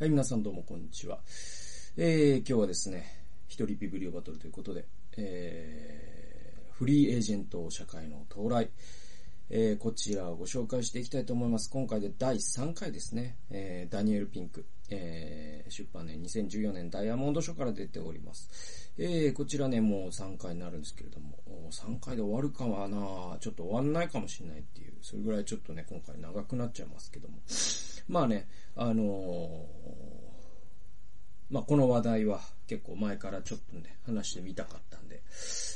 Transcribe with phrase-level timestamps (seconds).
[0.00, 1.18] はい、皆さんどうもこんにちは。
[1.98, 3.04] えー、今日はですね、
[3.48, 4.86] 一人ビブリオバトルということで、
[5.18, 8.70] えー、フリーエージェント社会の到来、
[9.50, 11.68] えー、こちらをご紹介していきたいと思います。
[11.68, 18.90] 今回で第3回ですね、えー、ダニエル・ピンク、えー、出版年2014年ダイヤモンド書から出ております。
[18.96, 21.36] えー、こちらね、もう3回になるんですけれども、
[21.70, 27.36] 3回で終わるかはなちょっと終わんないかもしれないっていう、それぐらいちょっとね、今回長くなっちゃいますけども。
[28.08, 29.66] まあね、あのー、
[31.50, 35.22] まあこの話題は結構前からちょっとね、話してみたかったんで、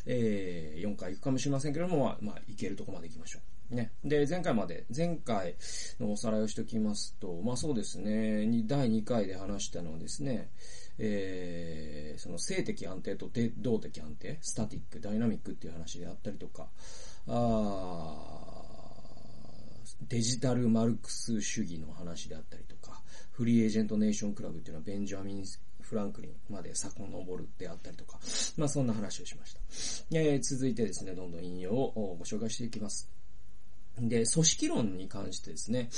[0.06, 3.41] えー、4回行くかもしれませんけども、まあ、まあ、行けるとこまで行きましょ
[3.73, 3.74] う。
[3.74, 3.92] ね。
[4.05, 5.56] で、前回まで、前回
[5.98, 10.51] のおさらいをしておきますと、まあそうですね、第2回で話したのはですね、
[10.98, 16.68] えー、その静的安定と動的安定、スタティック、ダイナミックっていう話であったりとか、
[17.27, 18.63] あ
[20.03, 23.01] デジタルマルクス主義の話であったりとか、
[23.33, 25.45] フリーエージェントネーションクラブっていうのはベンジャミン・
[25.80, 28.18] フランクリンまで遡るであったりとか、
[28.57, 29.60] まあそんな話をしました。
[30.13, 33.09] えー、続いてですね、どんどん引用をご紹介していきます。
[33.99, 35.88] で、組織論に関してですね、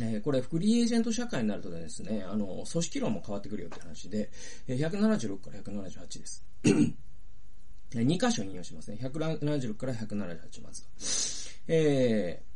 [0.00, 4.30] えー、これ、フリーエージェント社会になるとですね、あの、組織論も変わってくるよって話で、
[4.68, 6.44] 176から178です。
[7.94, 8.98] 2箇所引用しますね。
[9.00, 10.82] 176から178まず。
[11.68, 12.42] え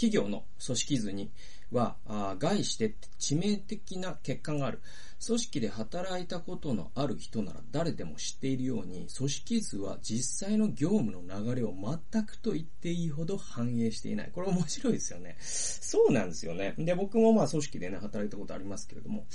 [0.00, 1.30] 企業の組織図に
[1.70, 1.96] は、
[2.38, 4.80] 概して致命的な欠陥がある。
[5.24, 14.30] 組織で働いたことのある人なら誰でも知っているように、組織図は実際の業務の流れを全くと言っていいほど反映していない。
[14.34, 15.36] これ面白いですよね。
[15.42, 16.74] そうなんですよね。
[16.78, 19.26] で、僕もまあ組織でね、働いたことありますけれども、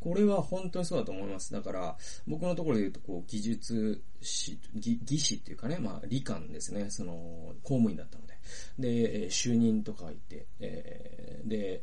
[0.00, 1.52] これは本当にそうだと思います。
[1.52, 1.96] だから、
[2.26, 8.37] 僕のところで言うと、こう、技術士、技技師っていうかね、まあ、理官ですね、その、公務員だったので。
[8.78, 11.82] で、就任とかいて、えー、で、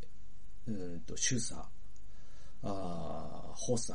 [0.67, 1.67] うんと、主査、
[2.63, 3.93] あ補佐、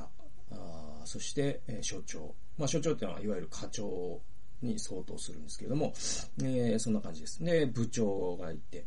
[0.51, 2.35] あそして、えー、所長。
[2.59, 4.21] まあ、所長っていうのは、いわゆる課長
[4.63, 5.93] に相当するんですけども、
[6.43, 7.43] えー、そんな感じです。
[7.43, 8.87] で、部長がいて。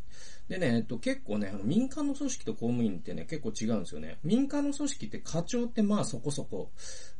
[0.50, 4.20] でね、えっと、結構ね、あの、民間の組織と公務員ってね、結構違うんですよね。
[4.24, 6.70] 民間の組織って課長ってまあそこそこ、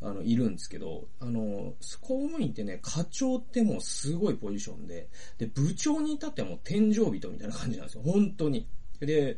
[0.02, 5.08] あの、いるんですけど、あの、公務員ってね、課長ってもうすごいポジションで、
[5.38, 8.04] で、部長に至ってはもう天井人みたいな感じなんですよ。
[8.04, 8.68] 本当に。
[9.06, 9.36] で、例え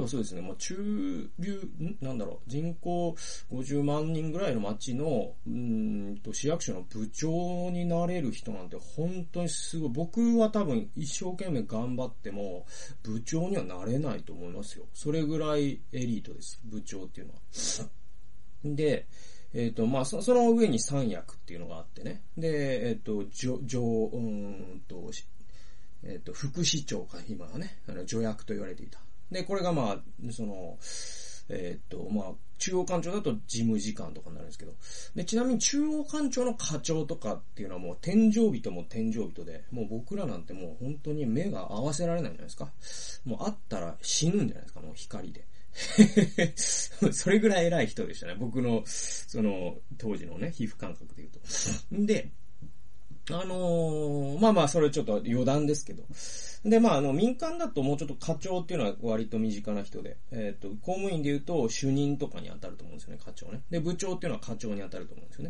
[0.00, 1.60] ばそうですね、まあ、中流、
[2.00, 3.14] なんだろう、人口
[3.52, 12.66] 50万人ぐらいの町の、うんと、市役所の部長になれる人なんて本当にすごい、僕は多分一生懸命頑張っても、
[13.02, 14.86] 部長にはなれないと思いますよ。
[14.94, 17.40] それぐらいエリートです、部長っていうのは。
[18.64, 19.06] で、
[19.54, 22.22] えっ、ー、と、まあ、その上に三役っていうのがあってね。
[22.36, 23.80] で、えっ、ー、と、上、上、
[24.12, 25.10] うんと、
[26.04, 29.00] えっ、と、副市長が今はね、あの、助役と言われていた。
[29.30, 30.78] で、これがまあ、その、
[31.48, 34.72] えっ、と、まあ、中央官庁だと事務次官とかになるんですけど、
[35.14, 42.70] で、ちなみに中央官庁の課長とかっていうのはもう天井人も天井人で、もう僕らなんてもう本当に目が合わせられないんじゃないですか。
[43.24, 45.46] もう会ったら死ぬんじゃないですか、もう光で。
[47.12, 48.34] それぐらい偉い人でしたね。
[48.34, 52.06] 僕の、その、当時のね、皮膚感覚で言うと。
[52.06, 52.30] で、
[53.30, 56.02] あのー、まあまあ、それちょっと余談ですけど。
[56.64, 63.62] で、まあ、あの、民間だともうちょっと課長っていうのは割と身近な人で、えっ、ー、と、公務員で言うと主任とかに当たると思うんですよね、課長ね。
[63.70, 65.44] で、部長っていうのは課長に当たると思うんですよ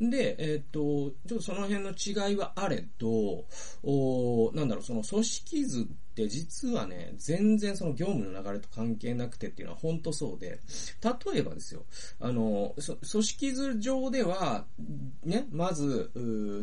[0.00, 0.10] ね。
[0.10, 3.44] で、えっ、ー、と、ちょっとその辺の違いはあれど、
[3.82, 5.88] おなんだろう、その組織図
[6.24, 10.58] って実はね、全然その業務の流れと関係なくてっていうのは本当そうで、
[11.02, 11.84] 例えばですよ、
[12.20, 12.74] あの、
[13.10, 14.64] 組織図上では、
[15.24, 16.10] ね、まず、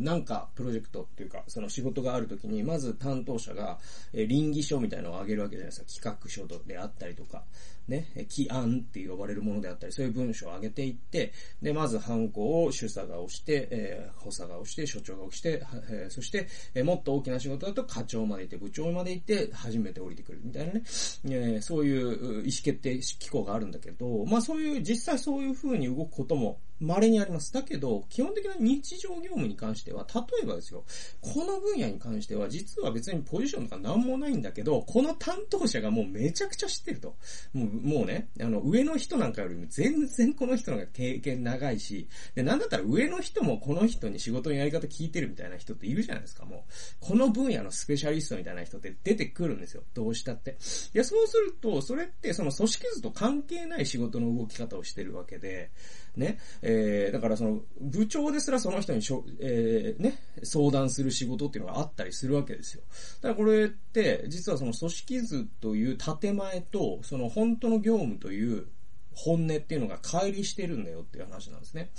[0.01, 3.79] なんかプロジェクトっていうか、その仕事があるときに、まず担当者が、
[4.13, 6.11] え倫理書みたいなのをあげるわけじゃないですか。
[6.11, 7.43] 企画書であったりとか、
[7.87, 20.81] ね、起案って呼ばれるものであったり、そういう文章を上げていって、で、まず犯行を主査が押して、えー、補佐が押して、所長が押して、えー、そして、えー、もっと大きな仕事だと課長まで行って、部長まで行って、初めて降りてくるみたいなね、
[21.25, 27.53] えー、そういう意思決定機構があるんだけど、まあそういう、実際そういう風に動くことも稀にあります。
[27.53, 30.83] だけど、基本的な日常業務に関しては、例えばですよ、
[31.21, 37.15] この分野に関しては、実は別にポジションとかなんもないんだけど、この担当者がもうめちゃくちゃ知ってると。
[37.53, 46.73] もうもうね、あの、上の人なんかよりも全然この人のが経験長いし、で、なんだったら上の人もこの人に仕事のやり方聞いてるみたいな人っているじゃないですか、もう。
[46.99, 50.57] この分野のスペシャリストみたいな人って出てくるんですよ、どうしたって。
[50.93, 55.71] いや、そうすると、それってその組織図と関係ない仕事の動き方をしてるわけで、
[56.17, 62.83] ね、えー、だからその、部長ですらその人にしょ、えー、ね、相談する仕事っていうのがあったりするわけですよ。
[63.21, 68.67] だからこれって、実はその組織図という建前と、その本当の業務という、
[69.15, 71.89] 本音っていうのが乖離してるんだよっていう話なんですね。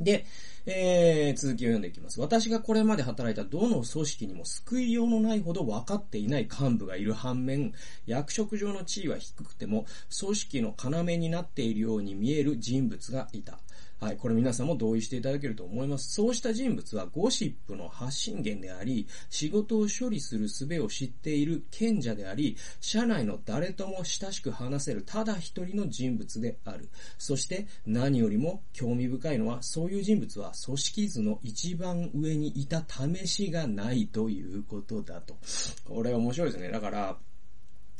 [0.00, 0.24] で、
[0.66, 2.20] えー、続きを読んでいきます。
[2.20, 7.72] 私がこれまで働いたどの組織にも救いようのないほど分かっていない幹部がいる反面、
[8.06, 9.86] 役職上の地位は低くても、
[10.18, 13.58] 組織の要になっているように見える人物がいた。
[14.00, 16.14] はい、これ皆さんも同意していただけると思います。
[16.14, 26.88] そうした人物はゴシップの発信源であり、仕事を処理する術を知っている賢者であり、社内の誰とも親しく話せるただ一人の人物である。
[27.18, 35.36] そして何よりも興味深いのは、そういう人物は組織図の一番上にいた試しがないということだと。
[35.84, 36.70] これ面白いですね。
[36.70, 37.18] だから、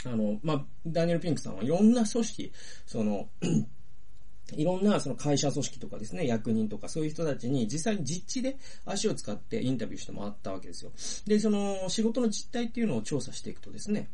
[0.07, 2.53] あの、まあ、ダニエル・ピンクさんはいろんな組織、
[2.87, 3.29] その、
[4.57, 10.93] いろんなその会社組織とかですね、役人とかそういう人たちに実際に実地で足を使ってインタビューしてもらったわけですよ。
[11.27, 14.09] で、その仕事の実態っていうのを調査していくとですね、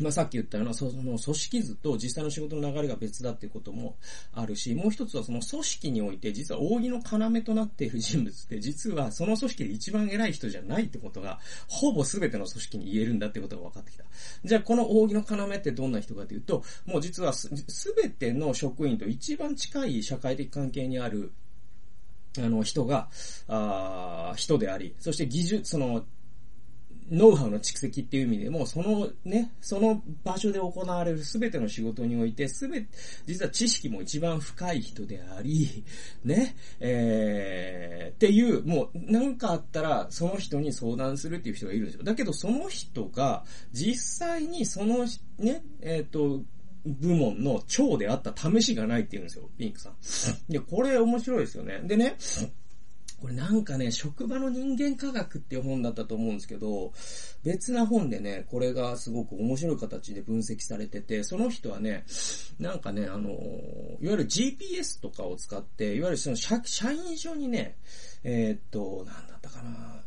[0.00, 3.96] まあ、さっき言ったような、その組織図と実際の仕事の流れが別だっていうことも
[4.32, 11.38] あるし、もう一つはその組織において実は扇の要となっている人物って実はその組織で一番偉い人じゃないってことが、
[11.68, 14.04] ほぼ全ての組織に言えるんだってことが分かってきた。
[14.44, 21.32] じゃあこの扇の要ってどんな人かというと、もう実はす全ての職員と一番近い社会的関係にある
[22.38, 23.08] あの、人が、
[23.46, 26.04] あ人であり、そして技術、その、
[27.10, 32.88] ノウハウの蓄積っていう意味でも、そのね、その場所で行われるすべての仕事において、すべて、
[33.26, 35.84] 実は知識も一番深い人であり、
[36.24, 42.04] ね、えー、っていう、もう、なんかあったら、その人に相談するっていう人がいるんですよ。
[42.04, 45.06] だけど、その人が、実際にその、
[45.38, 46.42] ね、えっ、ー、と、
[46.86, 49.92] 部門の長であった試しがないって言うんですよ、ピンクさん。
[50.52, 51.80] いや、これ面白いですよね。
[51.84, 52.16] でね、
[53.24, 56.92] これなんかね、職場の人間科学っていう本だったと思うんですけど、
[57.42, 62.04] 別な本でね、これがすごく面白い形で分析されてて、その人はね、
[62.58, 67.78] なんかね、あの、いわゆる GPS とかを使って、いわゆるその社社員証にね、
[68.24, 70.02] えー、っと、なんだったかな、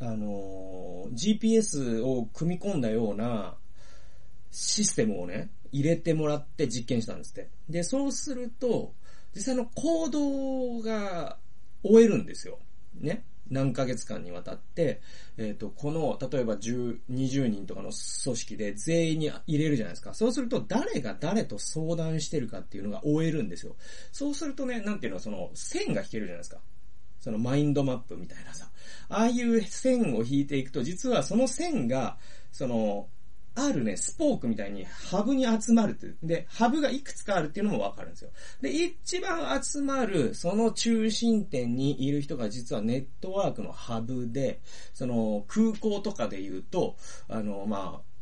[0.00, 3.54] あの、GPS を組み込んだような
[4.50, 7.48] システムをね、入れてもらって実験したんですって。
[7.68, 8.92] で、そうすると、
[9.36, 11.38] 実際の行動が
[11.86, 12.58] 終えるんですよ。
[12.94, 13.24] ね。
[13.48, 15.00] 何ヶ月間にわたって、
[15.36, 17.90] えっ、ー、と、この、例えば10、20人とかの
[18.24, 20.14] 組織で全員に入れるじゃないですか。
[20.14, 23.76] そうすると、誰が誰と相談してるかっていうのが終えるんですよ。
[24.10, 26.60] そうするとね、なんていうの、その、線が引けるじゃないですか。
[27.20, 28.70] そのマインドマップみたいなさ。
[29.08, 32.18] ああいう線を引いていくと、実はその線が、
[32.52, 33.08] その、
[33.58, 36.14] あるね、スポークみたいにハブに集まるって。
[36.22, 38.30] で、ハブがいくつかあるっていうのもわかるんですよ。
[38.60, 44.60] で、一番集まる、その中心点にいる人が実はネットワークのハブで、
[44.92, 46.96] その空港とかで言うと、
[47.28, 48.15] あの、まあ、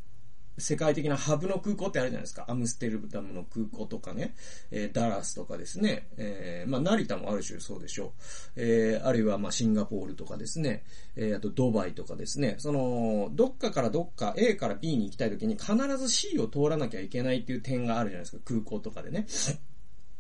[0.59, 2.45] 世界的なハブの空港ってあるじゃないですか。
[2.49, 4.35] アムステルダムの空港とかね、
[4.71, 8.11] えー、ダラスとかですね、えー、まあ、成田もある種そうでしょう。
[8.57, 10.85] えー、あるいは、まあ、シンガポールとかですね、
[11.17, 18.43] えー、あとドバイとかですね、その、どっかからどっか A から B に行きたい時に必ず C を通らなきゃいけないっていう点があるじゃないですか。
[18.45, 19.27] 空港とかでね。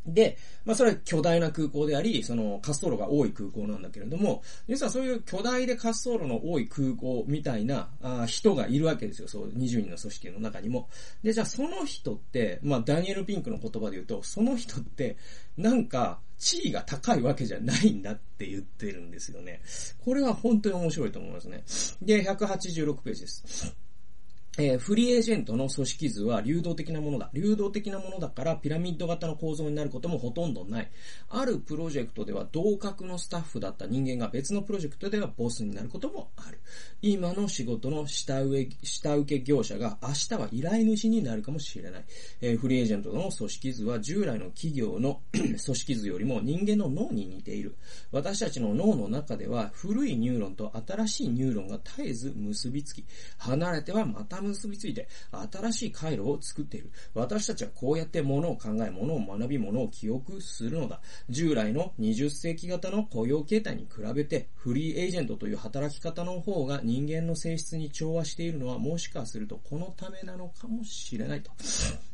[0.06, 9.28] で、まあそれは巨大な空港であり、その滑走路が多い空港なんだけれども、実はそういう巨大で滑走路の多い空港みたいなあ人がいるわけですよ。
[9.28, 10.88] そう、20人の組織の中にも。
[11.22, 15.16] で、じゃあその人って、まあダニエル・ピンクの言葉で言うと、その人って、
[15.56, 19.62] なんか、地位が高いわけじゃないんだって言ってるんですよね。
[20.04, 21.64] これは本当に面白いと思いますね。
[22.02, 23.74] で、186ページです。
[24.56, 27.28] えー、フリーエージェントの組織図は流動的なものだ。
[27.32, 30.90] 流動的なものだからピラミッド型の構造になることもほとんどない。
[31.28, 36.60] あるプロジェクトでは同格のスタッフだった人間が別のプロジェクトではボスになることもある。
[37.02, 42.04] 今の仕事の下上、下請け業者が明日は依頼主になるかもしれない。
[42.40, 47.74] えー、フリーエージェントの組織図は従来の企業の 組織図よりも人間の脳に似ている。
[48.12, 53.04] 私たちの脳の中では古いニューロンと新しいニューロンが絶えず結びつき、
[53.38, 55.08] 離れてはまた結びついて
[55.52, 56.90] 新しい回路を作っている。
[57.14, 61.00] 私たちはこうやって物を考え、物を学び、物を記憶するのだ。
[61.28, 71.50] 従来の20世紀型の雇用形態に比べて、フリーエージェントという働き方の方が人間の性質に調和しているのはもしかするとこのためなのかもしれないと。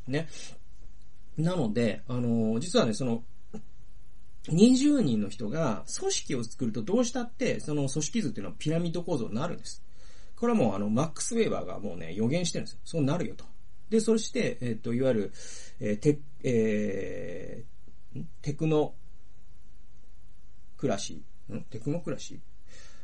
[0.06, 0.28] ね。
[1.37, 3.22] なので、あのー、実はね、その、
[4.49, 9.82] 20人の人が組織を作るとどうしたって、その組織図っていうのはピラミッド構造になるんです。
[10.40, 12.80] これはもうあの、マックス・ウェーバーがもうね、予言してるんですよ。
[12.85, 13.44] そうなるよと。
[13.90, 15.32] で、そして、えっ、と、いわゆる、
[15.80, 18.94] えー、テ、えー、テクノ、
[20.78, 21.62] クラシー、ん？
[21.64, 22.38] テクノクラシー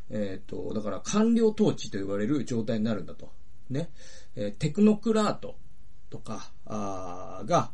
[0.09, 3.31] えっ、と、だから官僚統治と言われる状態になるんだと。
[3.69, 3.91] ね？
[4.35, 5.59] えー、テクノクラート
[6.09, 7.71] とか、あが、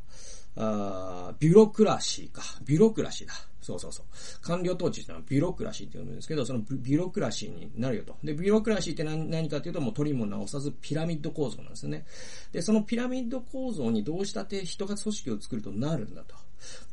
[0.57, 2.43] あビュロクラシーか。
[2.65, 3.35] ビュロクラシーだ。
[3.63, 4.07] そうそうそう。
[4.43, 8.17] 官僚統治ってのはビュロクラシーって呼ぶんですけど、そのビュロクラシーになるよと。
[8.25, 12.05] で、ビュロクラシーって何何かっていうと、もう取りも直さずピラミッド構造なんですよね。
[12.51, 16.35] で、そのピラミッド構造にどうしたって人が組織を作るとなるんだと。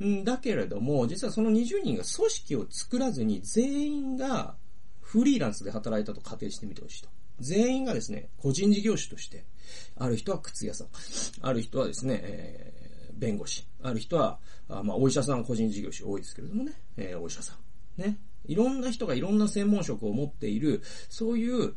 [0.05, 4.55] んだけれども、実はその20人が組織を作らずに全員が
[5.01, 7.09] フリーランスで働いたと仮定してみてほしいと。
[7.39, 9.43] 全員がですね、個人事業主として、
[9.97, 10.87] ある人は靴屋さん、
[11.41, 12.78] ある人はですね、えー、
[13.19, 17.53] 弁護士、ある人は、あまあ、お医者さん個人事業主多いですけれどもね、えー、お医者さ
[17.97, 18.17] ん、ね、
[18.49, 21.73] いろんな人がいろんな専門職を持っている、そういう、う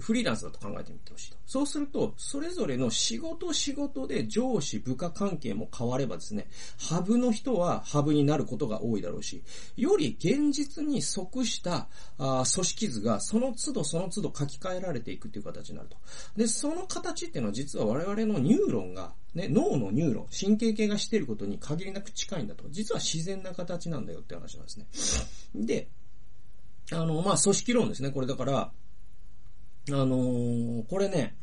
[0.00, 1.38] フリーランスだと考えてみてほしいと。
[1.46, 9.42] そうすると、それぞれの仕事仕事で上司部下関係も変わればですね、ハブの人はハブになることが多いだろうし、
[9.76, 15.96] より現実に即したあ組織図がその都度その都度書き換えられていくという形になると。
[16.36, 22.64] で、その形っていうのは実は我々のニューロンがね、脳のニューロン、神経系がしていることに限りなく近いんだと。
[22.70, 24.86] 実は自然な形なんだよって話なんですね。
[25.54, 25.88] で、
[26.90, 28.10] あの、まあ、組織論ですね。
[28.10, 28.72] これだから、あ
[29.90, 31.36] のー、これね、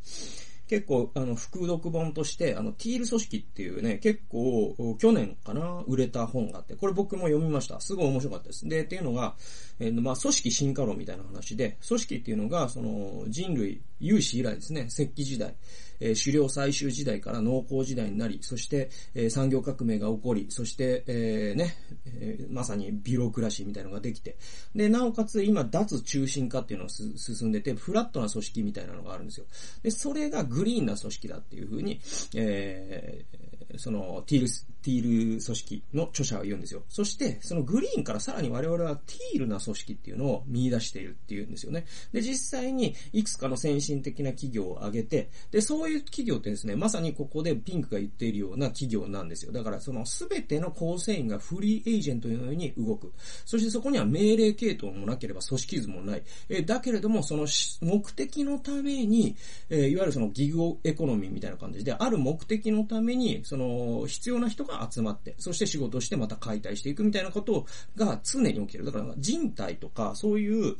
[0.67, 7.79] 結構、あの、副読本として、あの、ティール組織っていうね、結構、去年かな、売れた本があって、これ僕も読みました。
[7.79, 8.67] すごい面白かったです。
[8.67, 9.35] で、っていうのが、
[9.79, 15.55] えー、まあ、組織進化論みたいな話で、組織っていうのが、その、人類、有史以来ですね、石器時代、
[15.99, 21.75] えー、狩猟採集時代から農耕時代になり、そして、えー、産業革命が起こり、そして、えー、ね、
[22.19, 24.37] えー、まさにビロクラシーみたいなのができて、
[24.75, 29.45] で、なおかつ今、脱中心化っていうのを進んでて、フラットな組織みたいなのがあるんですよ。
[29.83, 31.99] で、それがグリーンな組織だっていうふうに、
[32.35, 34.47] えー、その、ティール、
[34.85, 36.83] ティール組織の著者は言うんですよ。
[36.89, 41.85] そして、そのグリーンからさらに我々はティールな組織っていうのを見出しているっていうんですよね。
[42.13, 49.51] で、実際にいくつかの先進的な企業を挙げて、で、そういう企業ってですね、まさにここでピンクが言っているような企業なんですよ。
[49.51, 53.11] だからその全ての構成員がフリーエージェントのように動く。
[53.43, 56.23] そしてそこには命令系統もなければ組織図もない。
[56.49, 57.47] えだけれども、その
[57.81, 59.35] 目的のために、
[59.71, 67.65] えいわゆるそのギグエコノミーみたいな感じで、ある目的のために、その必要な人が集まって、そして仕事してまた解体していくみたいなこと
[67.95, 68.85] が常に起きてる。
[68.85, 70.75] だから人体とか、そういう、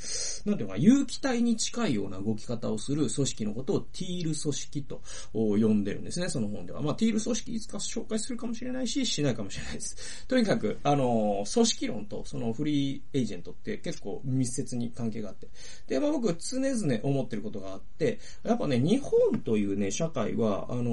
[0.46, 5.02] なんていうか、有機体に近いような動き方をする組織のことをティール組織と
[5.34, 6.82] 呼んでるんですね、その本では。
[6.82, 10.26] まあ、ティール組織いつか紹介するかもしれないし、しないかもしれないです。
[10.28, 15.48] とにかく、あの、組織論とそのフリーエージェントって結構密接に関係があって。
[15.88, 20.84] で、まあ僕常々思ってることがあって、やっぱね、日本というね、社会は、あの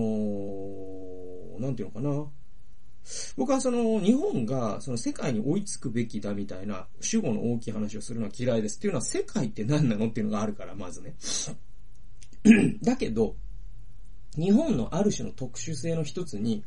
[1.58, 2.41] ー、なんていうのかな。
[3.36, 8.78] 僕はその日本がその世界に追いつくべきだみたいな主語の大きい話をするのは嫌いです。
[8.78, 11.14] っていうのは世界って何なのっていうのがあるから、まずね。
[12.82, 13.36] だけど、
[14.36, 16.64] 日本のある種の特殊性の一つに、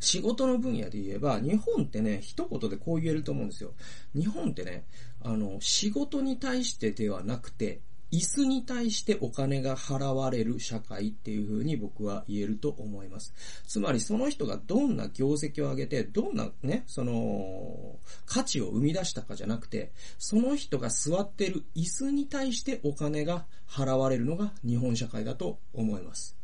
[0.00, 3.72] 仕事の分野で言えば、日本ってね、一言でこう言えると思うんですよ。
[4.14, 4.84] 日本ってね、
[5.20, 7.80] あの、仕事に対してではなくて、
[8.12, 13.34] 椅子に対してお金が払われる社会っていうふうに僕は言えると思います。
[13.66, 26.36] つまりその人がどんな業績を上げて、どんなね、その、価値を生み出したかじゃなくて、その人が座ってる椅子に対してお金が払われるのが日本社会だと思います。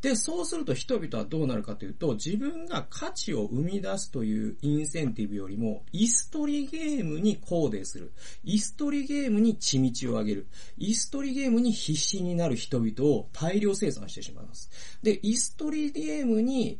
[0.00, 8.12] で、そうすると人々はどうなるかというと、自分が価値を生み出すというインセンティブよりも、イストリーゲームにコーデする。
[8.44, 10.46] 椅子取りゲームに血道を上げる。
[10.76, 14.70] イストリーゲームに必死になる人々を大量生産してしまいます。
[15.02, 16.78] で、椅子取りゲームに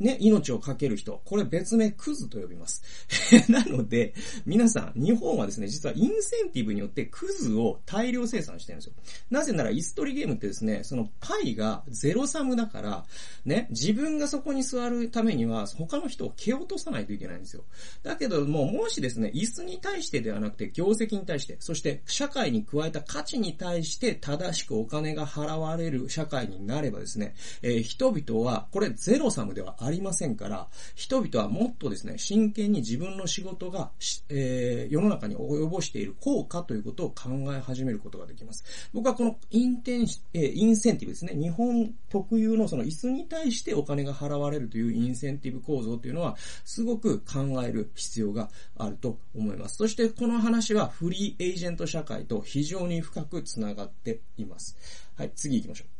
[0.00, 1.20] ね、命をかける人。
[1.24, 2.82] これ別名クズと呼びます。
[3.48, 4.14] なので、
[4.46, 8.92] 皆さん、日本はですね、実はインセンティブによってクズを大量生産してるんですよ。
[9.30, 13.04] なぜなら、イストリゲームってですね、そのパイがゼロサムだから、
[13.44, 17.64] ね、自分がそこに座るためには、他の人を蹴落とさないといけないんですよ。
[18.02, 33.90] だけども、もしですね、椅子に対してではなくて、業績に対して、そして社会に加えた価値に対して正しくお金が払われる社会になればですね、えー、人々は、これゼロサムではあありませんから、人々はもっとですね、真剣に自分の仕事が、
[34.28, 38.64] えー、世の中に及ぼしている効果ということを考え始めることができます。
[38.92, 41.34] 僕はこのインテンえー、インセンティブですね。
[41.34, 49.76] 日本特有のその椅子に対してお金が払われるというインセンティブ構造というのは、すごく考える必要があると思います。
[49.76, 54.76] そしてこの話はフリーエージェント社会と非常に深くつながっています。
[55.16, 55.98] はい、次行きましょう。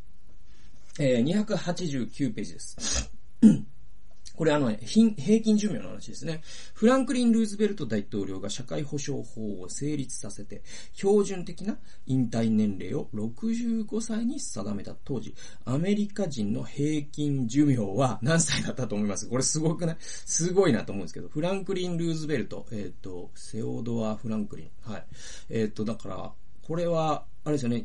[1.00, 3.10] えー、289ページです。
[4.38, 6.42] これあの、平均寿命の話ですね。
[6.72, 11.76] フランクリン・ルーズベルト大統領が社会保障法を成立させて、標準的な
[12.06, 19.28] 引退年齢を65歳に定めた当時、アメリカ人の平均寿命は何歳だったと思います？
[19.28, 19.96] これすごくない？
[19.98, 24.70] すごいなと思うんですけど、フランクリン・ルーズベルト、えっ、ー、と、セオドア・フランクリン。
[24.88, 25.06] はい。
[25.50, 27.84] えっ、ー、と、だから、これは、あれですよね、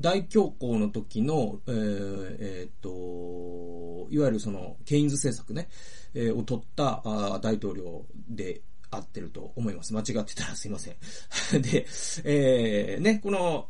[0.00, 5.68] 大恐慌の時の、えー、えー、っと、いわゆるその、ケインズ政策ね、
[6.14, 9.92] えー、を取ったあ大統領であってると思います。
[9.92, 10.96] 間違ってたらすいません。
[11.62, 11.86] で、
[12.24, 13.68] えー、ね、この、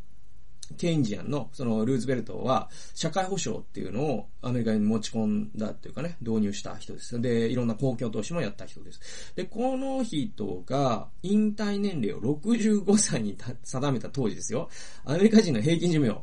[0.77, 7.21] ケインジアンの、その、ルーズベルトは、社会保障っていうのをアメリカに持ち込んだっていうかね、導入した人です。
[7.21, 9.33] で、いろんな公共投資もやった人です。
[9.37, 14.69] で、この人が、引退年齢を65歳に定めた当時ですよ。
[15.05, 16.17] アメリカ人の平均寿命、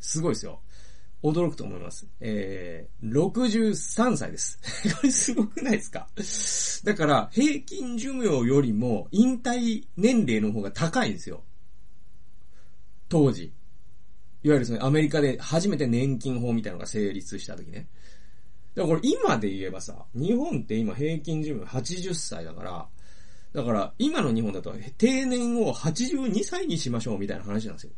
[0.00, 0.60] すごいですよ。
[1.22, 2.06] 驚くと思います。
[2.20, 4.58] えー、63歳です。
[5.00, 6.06] これすごくないですか？
[6.84, 11.42] だから、平均寿命よりも引退年齢の方が高いんですよ。
[13.08, 13.52] 当時。
[14.42, 17.88] いわゆるそのアメリカで初めて年金法みたいなのが成立した時ね。
[18.74, 22.86] だからこれ今で言えばさ、日本って今平均寿命80歳だから、
[23.54, 27.92] だから今の日本だと定年を82歳にしましょうみたいな話なんですよ。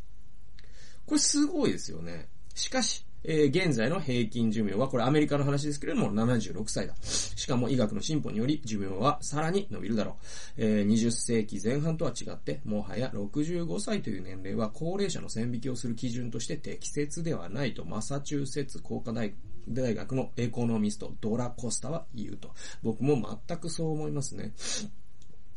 [1.07, 2.29] これすごいですよね。
[2.55, 6.95] しかし、えー、現在の平均寿命は、これアメリカの話ですけれども、76歳だ。
[7.03, 10.15] しかも医学の進歩により寿命はさらに伸びるだろう。
[10.59, 19.35] えー、20世紀前半とは違って、もはや65歳という年齢は高齢者の線引きをする基準として適切ではないと、マサチューセッツ工科大
[19.69, 22.53] 大学のエコノミスト、ドラ・コスタは言うと。
[22.83, 24.53] 僕も全くそう思いますね。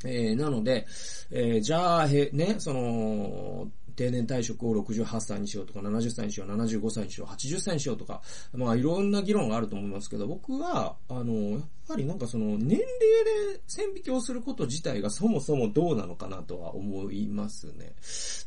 [0.06, 0.88] えー、なので、
[1.30, 3.70] えー、じゃあ、へ、ね、その、
[4.00, 8.22] 定年退職を68歳にしようとか、70歳にしよう、75歳にしよう、80歳にしようとか、
[8.54, 12.86] まあいろんな議論があると思いますけど、僕は、あの、やっぱりなんかその、年齢
[13.50, 17.94] で線引きをすること自体がそもそもどうなのかなとは思いますね。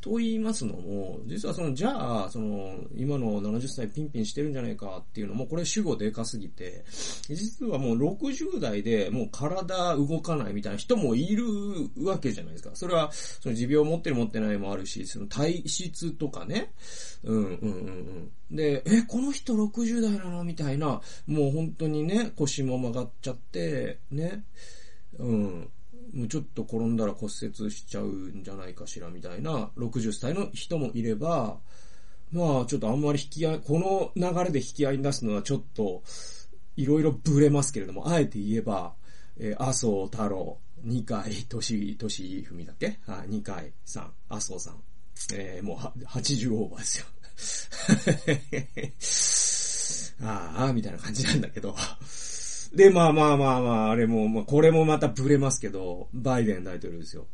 [0.00, 6.84] と言いますのも、実はその、じゃあ、その、今の70歳ピンピンしてるんじゃないかっていうのも、これ主語でかすぎて、
[7.28, 11.44] 実はもう60代でもう体動かないみたいな人もいる
[12.04, 12.70] わけじゃないですか。
[12.74, 16.72] それは、その持病持ってる持ってないもあるし、その体体質とかね。
[17.24, 18.56] うんうんうんうん。
[18.56, 20.44] で、え、この人60代なの？
[20.44, 24.44] みたいな、もう本当にね、腰も曲がっちゃって、ね。
[25.18, 25.68] うん。
[26.14, 31.58] もうちょっと転んだら骨折しちゃうんじゃないかしらみたいな60歳の人もいれば、
[32.32, 36.02] まあちょっとあんまり引き合い、この流れで引き合いに出すのはちょっと、
[36.76, 38.94] いろいろブレますけれども、あえて言えば、
[39.38, 42.98] えー、麻生太郎、二階とし、としふみだっけ？
[43.06, 44.74] はい、二階さん、麻生さん。
[45.34, 46.86] えー、もうは、80オーバーで
[49.02, 50.22] すよ。
[50.28, 51.74] ああ、みたいな感じなんだけど。
[52.74, 57.26] で、まあまあまあまあ、あれも、まあ、これもまたブレますけど、バイデン大統領ですよ。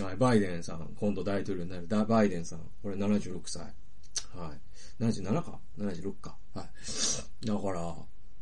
[0.00, 3.62] はい、バイデンさん、今度大統領になる、だバイデンさん、これ76歳。
[3.62, 5.02] はい。
[5.02, 6.36] 77か ?76 か。
[6.54, 7.46] はい。
[7.46, 7.94] だから、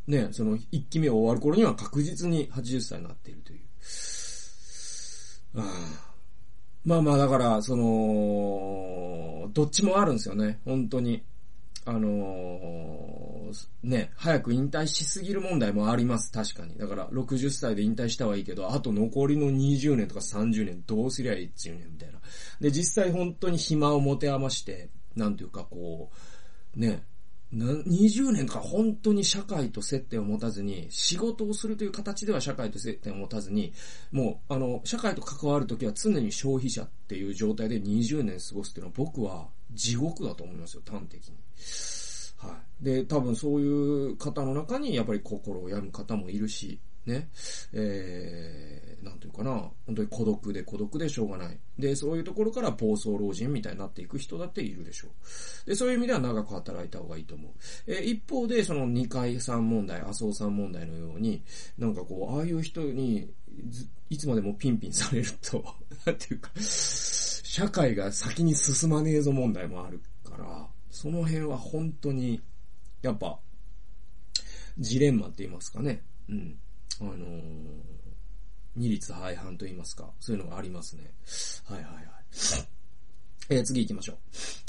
[0.07, 3.61] ね、その1期目終わる頃には確実に80歳になっているという。
[5.55, 6.12] ああ
[6.85, 11.23] まあまあ、だから、その、どっちもあるんですよね、本当に。
[11.85, 16.77] あのー、ね、早く引退しすぎる問題もあります、確かに。
[16.77, 22.21] だから、60歳で引退したはいいけど、あと残りの20年とか30年どうすりゃいいっていうね、みたいな。
[22.61, 26.11] で、実際本当に暇を持て余して、なんていうかこ
[26.77, 27.03] う、ね、
[27.55, 33.75] 20年か本当に社会と接点を持たずに、仕事をするという形では社会と接点を持たずに、
[34.11, 41.37] もう、あの、社会と関わるときは常に消費者っていう状態で20年過ごすっていうのは僕は地獄だと思いますよ、端的に。
[42.38, 42.85] はい。
[42.85, 47.29] で、多分そういう方の中にやっぱり心を病む方もいるし、ね、
[47.73, 49.51] えー、なんていうかな、
[49.87, 51.59] 本当に孤独で孤独でしょうがない。
[51.79, 55.09] で、そういうところから暴走老人みたいになっていく人だっているでしょ
[55.67, 55.69] う。
[55.69, 57.53] で、そういう意味では長く働いた方がいいと思う。
[57.87, 61.43] えー、一方で、その二階さん問題、麻生さん問題のように、
[61.77, 63.29] なんかこう、ああいう人に、
[64.09, 65.65] いつまでもピンピンされると、
[66.07, 72.41] なんていうか、社会が先に進まねえぞ問題もあるから、その辺は本当に、
[73.03, 73.41] やっぱ、
[74.79, 76.03] ジレンマって言いますかね。
[76.29, 76.59] うん。
[77.00, 77.42] あのー、
[78.76, 81.11] 二律背反と言いますか、そういうのがありますね。
[81.66, 82.05] はいはいはい。
[83.48, 84.16] えー、次行きましょう。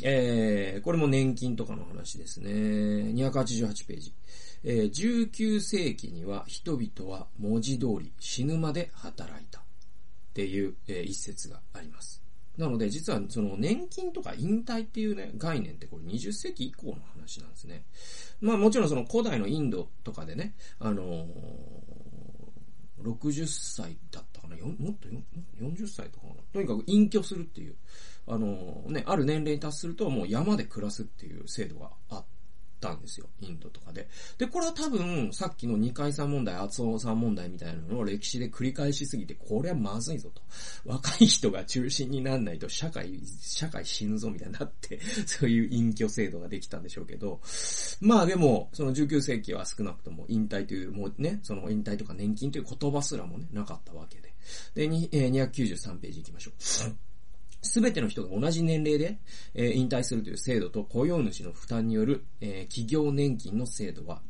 [0.03, 2.49] えー、これも年金とかの話ですね。
[2.51, 4.13] 288ページ。
[4.65, 9.63] えー、19世紀には人々は文字通り死ぬまで働いたっ
[10.33, 12.21] ていう、えー、一節があります。
[12.57, 17.83] なので、実はその年金とか引退っていうね、概念ってこれ20世紀以降の話なんですね。
[18.41, 21.92] まあもちろんその古代のインドとかでね、あのー
[23.03, 24.55] 60歳だったかな？
[24.55, 25.21] もっとよ
[25.61, 26.41] 40歳とかかな？
[26.53, 27.75] とにかく隠居するっていう、
[28.27, 32.32] あのね、ある年齢に達するともう山で暮らすっていう制度があって、
[32.83, 33.27] たんですよ。
[33.39, 34.09] インドとかで。
[34.37, 40.41] で、これは多分、さっきの二階さん問題、厚尾さん問題みたいなのを歴史で繰り返しすぎて、これはまずいぞと。
[40.83, 47.39] 若い人が中心になんないと社会、社会死ぬぞみたいになって、 そういう隠居制度ができたんでしょうけど、
[48.01, 54.33] まあでも、その19世紀は少なくとも引退という、もうね、その引退とか年金という言葉すらもね、なかったわけで。
[54.75, 57.12] で、えー、293ページ行きましょう。
[57.63, 59.17] すべての人が同じ年齢で、
[59.55, 64.21] えー、引退するという制度と雇用主の負担による、えー、企業年金の制度は、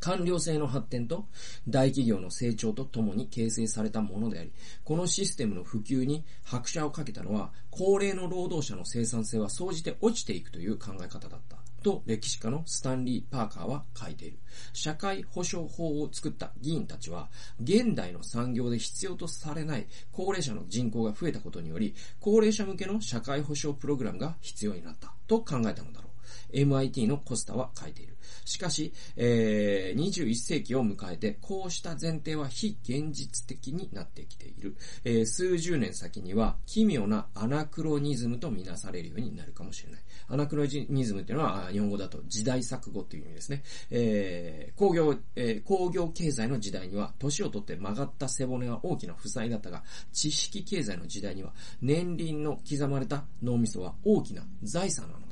[0.00, 1.26] 官僚制の発展と
[1.68, 4.50] 大企業の成長とともに形成されたものであり、
[4.82, 11.59] このシステムの普及に拍車をかけたのは、高齢の労働者の生産性は総じて落ちていくという考え方だった。
[11.80, 14.38] と歴史家のスタンリー・パーカーは書いている。
[14.72, 17.28] 社会保障法を作った議員たちは、
[17.62, 26.09] 現代の産業で必要とされない高齢者の人口が増えたことにより、高齢者向けの社会保障プログラムが必要になったと考えたのだろう。
[26.52, 28.16] MIT のコスタは書いている。
[28.44, 34.76] しかし、えー、21世紀を迎えて、こうした前提は非現実的になってきている。
[35.04, 40.00] えー、数十年先には、奇妙なアナクロニズムとみなされるようになるかもしれない。
[40.28, 43.62] アナクロニズムっていうのは、日本語だと時代錯誤という意味ですね。
[43.90, 55.29] えー、工業、えー、工業経済の時代には、年をとって曲がった背骨は大きな負債だったが、知識経済の時代には、年輪の刻まれた脳みそは大きな財産なの。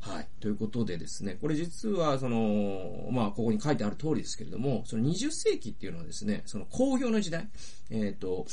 [0.00, 0.28] はい。
[0.40, 7.48] ということでですね、これ実は、その、まあ、ここに書いてある通りですけれども、その20世紀っていうのはですね、その工業の時代、
[7.90, 8.46] えっ、ー、と、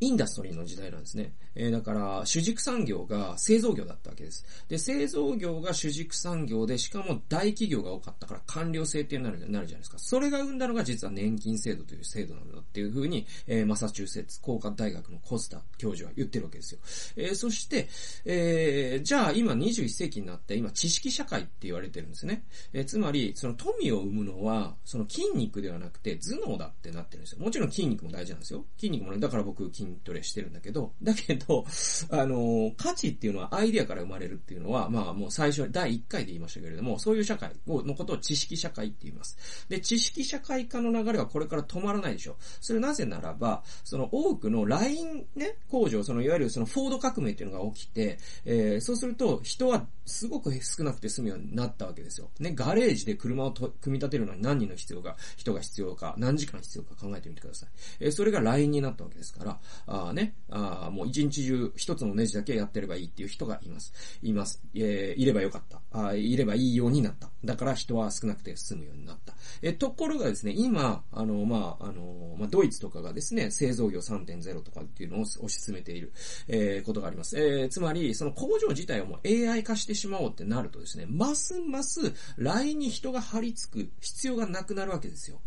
[0.00, 1.32] インダストリーの時代なんですね。
[1.54, 4.44] えー、だから、主軸産業が製造業だったわけです。
[4.68, 9.98] で、製造業が主軸産業で、しかも大企業が多かったから官僚制っていうなるなるじゃないですか。
[9.98, 16.80] それが生んだのが実は年金制度という制度なんだっていうふうに、えー、マサチューセッツ工科大学のコスタ教授は言ってるわけですよ。
[17.16, 17.88] えー、そして、
[18.24, 22.44] えー、じゃあ今21世紀になって今知識社会って言われてるんですね。
[22.72, 27.40] えー、つまり、その富を生むのは、その筋肉ではなくて頭脳だってなってるんですよ。
[27.40, 28.64] もちろん筋肉も大事なんですよ。
[28.76, 31.64] 筋肉もね、だから僕筋トレしてるんだけど、だけど、
[32.10, 39.66] あの、価値っていうのはアイデアから生まれるっていうのは、まあもう最初、第1回で言いましたけれども、そういう社会のことを知識社会って言います。
[39.68, 42.36] で、知識社会化の流れはこれから止まらないでしょう。
[42.60, 52.30] それなぜならば、その多くのラインね、工場、そのいわゆるそのフォード革命っていうのが起きて、えー、そうすると人はすごく少なくて済むようになったわけですよ。
[52.38, 57.68] ね、ガレージで車を組み立てるのに何人の必要が、人が必要か、何時間必要か考えてみてください。
[58.00, 63.92] えー、それがラインになったわけですから、あね、あもう一日中一つのネジだけやってればいいっていう人がいます。
[64.22, 64.62] います。
[64.74, 65.80] えー、いればよかった。
[65.92, 67.30] あいればいいようになった。
[67.44, 69.34] だから人は少なくて済むようになった。
[69.62, 76.12] えー、ところがですね、今、あの、まあ、あの、まあ、ドイツとかがですね、製造業3.0とかっていうのを推し進めている、
[76.48, 77.38] えー、ことがあります。
[77.38, 85.40] えー、つまり、その工場自体をもう AI 化してしまおうってなるとですね、ますます来に人が張り付く必要がなくなるわけですよ。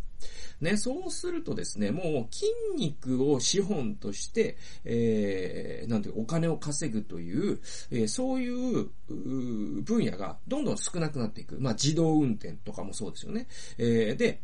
[0.62, 7.60] ね、そうするとですね、もう筋肉を資本として、えー、なんていうお金を稼ぐという、
[7.91, 8.89] えー、そういう
[9.84, 11.60] 分野がどんどん少なくなっていく。
[11.60, 13.47] まあ、自動運転とかもそうですよね。
[13.77, 14.41] えー、で、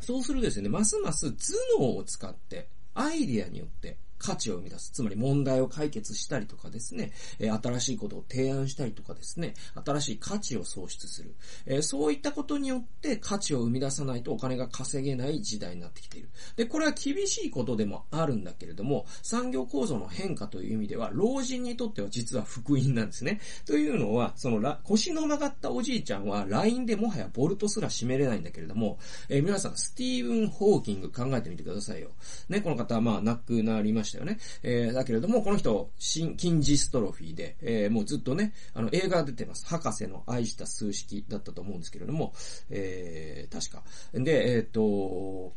[0.00, 4.90] そうするとですね、ますます頭脳を使って、アイディアによって、価値を生み出す。
[4.92, 9.54] つまり問題を解決したりとかですね、え新しいことを提案したりとかですね、
[9.84, 11.34] 新しい価値を創出する。
[11.66, 16.30] えそういったことによって価値を生み出さないとお金が稼げない時代になってきている。
[16.56, 23.40] で、これは厳しいことでもあるんだけれども、産業構造の変化という意味では、老人にとっては実は福音なんですね。
[23.66, 32.10] というのは、そのら腰の曲がったおじいちゃんは LINE でもはやボルトすら締めれないんだけれども、え、皆さん、スティーブン・ホーキング考えてみてくださいよ。
[32.48, 34.38] ね、この方はまあ亡くなりましたしたよね。
[34.62, 39.66] えー、だけれども、この人、新筋ジストロフィーで、えー、もうずっとね、あの、映画出てます。
[39.66, 42.32] 博士の愛した数式だったと思うんですけれども、
[42.70, 43.82] えー、確か。
[44.12, 45.54] で、えっ、ー、と、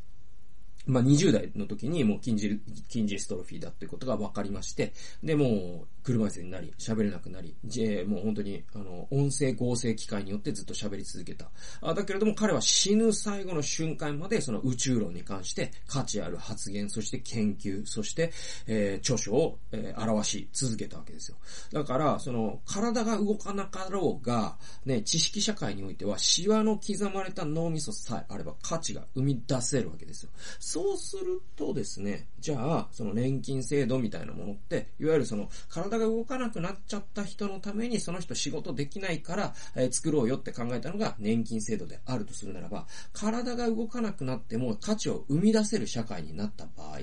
[0.88, 11.50] まあ、20代の時にもう筋ジ、筋ジストロフィーだっていうことが分かりまして、で、もう、車椅子になり、喋れなくなり、J、もう本当に、あの、音声合成機械によってずっと喋り続けた。
[11.82, 18.32] あだけれども彼は死ぬ最後の瞬間までその宇宙論に関して価値ある発言、そして研究、そして、
[18.68, 21.38] えー、著書を、えー、表し続けたわけですよ。
[21.72, 30.32] だから、その、体が動かなかろうが、ね、知識社会においては、シワの刻まれた脳みそさえあれば価値が生み出せるわけですよ。
[30.60, 47.00] そうするとですね、じゃあ、その年金制度みたいなものって、いわゆるその、体体が動かなくなっちゃった人のためにその人仕事できないから、えー、作ろうよって考えたのが年金制度であるとするならば、体が動かなくなっても価値を生み出せる社会になった場合、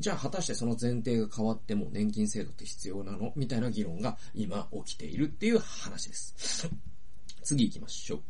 [0.00, 3.32] じゃあ果たしてその前提が変わっても年金制度って必要なの？
[3.36, 6.68] みたいな議論が今起きているっていう話です。
[7.44, 8.22] 次行きましょう。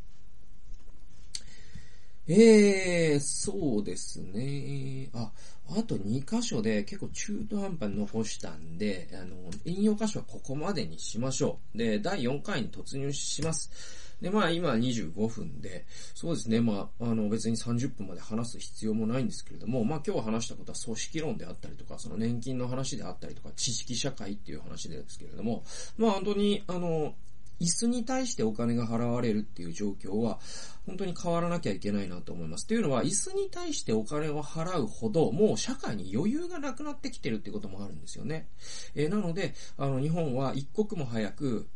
[2.28, 5.10] えー、そうですね。
[5.12, 5.32] あ、
[5.76, 11.78] あと2箇所で結構中途半端に残したんで、あの、引用箇所はここまでにしましょう。
[11.78, 13.70] で、第4回に突入します。
[14.22, 25.64] で、まあ今25分で、そうですね、まあ、あの別に30分まで話す必要もないんですけれども、まあ今日話したことは組織論であったりとか、その年金の話であったりとか、知識社会っていう話ですけれども、
[25.98, 27.14] まあ本当に、あの、
[27.60, 30.38] 椅子に対してお金が払われるっていう状況は、
[30.86, 32.66] 本当に変わらなきゃいけないなと思います。
[32.66, 38.48] というのは、椅子に対してお金を払うほど、もう社会に余裕がなくなってきてるってこともあるんですよね。
[38.94, 41.68] えー、なので、あの、日本は一刻も早く、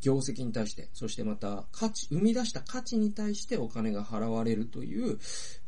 [0.00, 5.18] 業績に対して、そしてまた価値、生み出した価値に対してお金が払われるという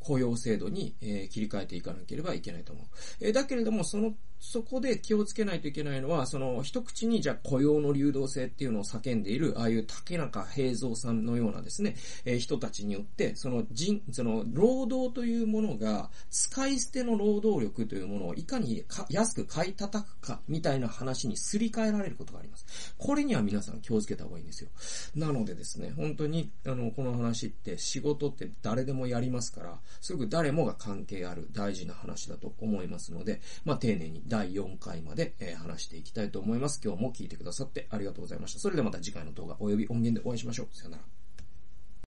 [0.07, 2.87] 雇用制度に、え切り替えていかなければいけないと思う。
[3.21, 22.95] えだけれども、そのそこで気をつけないといけないのは、その一口にじゃあ雇用の流動性っていうのを叫んでいる、ああいう竹中平蔵さんのようなですね、え、人たちによって、その人、その労働というものが、使い捨ての労働力というものをいかに安く買い叩くか、みたいな話にすり替えられることがあります。
[22.99, 24.71] これには皆さん気をつけた方がいいんですよ。
[25.15, 36.81] なのでですね、本当に、あの、この話って仕事って誰でもやりますから、すぐ誰もが関係ある大事な話だと思いますので、まあ、丁寧に第4回まで、え話していきたいと思います。
[36.85, 38.61] 今日も聞いてくださってありがとうございました。
[38.61, 40.77] それではまた次回の動画及び音源でお会いしましょう。
[40.77, 41.16] さよなら。